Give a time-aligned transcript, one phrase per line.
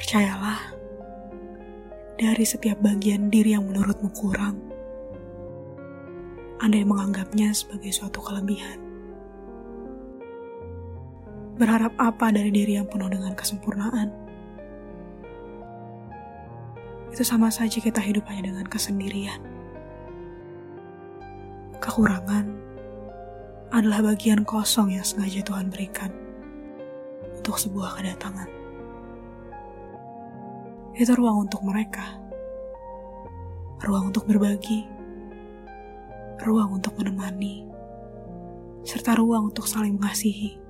[0.00, 0.72] Percayalah,
[2.16, 4.56] dari setiap bagian diri yang menurutmu kurang,
[6.56, 8.80] ada yang menganggapnya sebagai suatu kelebihan.
[11.60, 14.08] Berharap apa dari diri yang penuh dengan kesempurnaan?
[17.12, 19.44] Itu sama saja kita hidup hanya dengan kesendirian.
[21.76, 22.48] Kekurangan
[23.68, 26.08] adalah bagian kosong yang sengaja Tuhan berikan
[27.36, 28.59] untuk sebuah kedatangan
[31.00, 32.20] itu ruang untuk mereka.
[33.80, 34.84] Ruang untuk berbagi.
[36.44, 37.64] Ruang untuk menemani.
[38.84, 40.60] Serta ruang untuk saling mengasihi.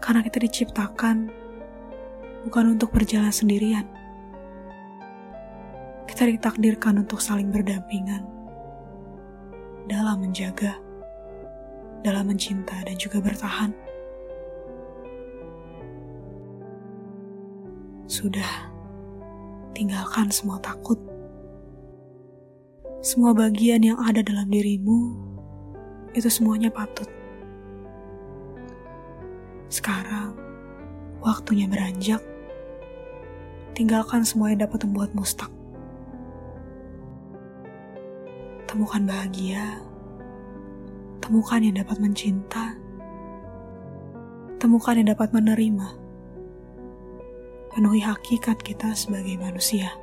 [0.00, 1.28] Karena kita diciptakan
[2.48, 3.84] bukan untuk berjalan sendirian.
[6.08, 8.24] Kita ditakdirkan untuk saling berdampingan
[9.92, 10.80] dalam menjaga,
[12.00, 13.76] dalam mencinta, dan juga bertahan.
[18.04, 18.68] Sudah,
[19.72, 21.00] tinggalkan semua takut.
[23.00, 25.16] Semua bagian yang ada dalam dirimu,
[26.12, 27.08] itu semuanya patut.
[29.72, 30.36] Sekarang,
[31.24, 32.20] waktunya beranjak.
[33.72, 35.50] Tinggalkan semua yang dapat membuatmu stuck.
[38.68, 39.80] Temukan bahagia.
[41.24, 42.76] Temukan yang dapat mencinta.
[44.60, 46.03] Temukan yang dapat menerima
[47.74, 49.98] penuhi hakikat kita sebagai manusia.